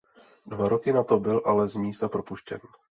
Dva 0.45 0.69
roky 0.69 0.93
nato 0.93 1.19
byl 1.19 1.41
ale 1.45 1.67
z 1.67 1.75
místa 1.75 2.09
propuštěn. 2.09 2.59